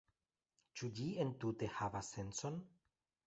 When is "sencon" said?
2.15-2.61